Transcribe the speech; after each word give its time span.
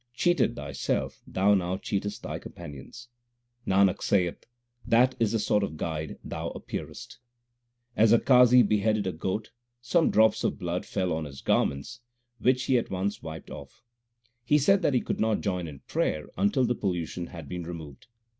Cheated 0.15 0.55
thyself 0.55 1.21
thou 1.27 1.53
now 1.53 1.77
cheatest 1.77 2.23
thy 2.23 2.39
companions. 2.39 3.07
Nanak 3.67 4.01
saith, 4.01 4.47
that 4.83 5.13
is 5.19 5.31
the 5.31 5.37
sort 5.37 5.61
of 5.61 5.77
guide 5.77 6.17
thou 6.23 6.47
appearest! 6.49 7.19
As 7.95 8.11
a 8.11 8.17
Qazi 8.17 8.67
beheaded 8.67 9.05
a 9.05 9.11
goat, 9.11 9.51
some 9.79 10.09
drops 10.09 10.43
of 10.43 10.57
blood 10.57 10.87
fell 10.87 11.13
on 11.13 11.25
his 11.25 11.41
garments, 11.41 11.99
which 12.39 12.63
he 12.63 12.79
at 12.79 12.89
once 12.89 13.21
wiped 13.21 13.51
off. 13.51 13.83
He 14.43 14.57
said 14.57 14.81
that 14.81 14.95
he 14.95 15.01
could 15.01 15.19
not 15.19 15.41
join 15.41 15.67
in 15.67 15.81
prayer 15.81 16.29
until 16.35 16.65
the 16.65 16.73
pollution 16.73 17.27
had 17.27 17.47
been 17.47 17.61
removed. 17.61 18.07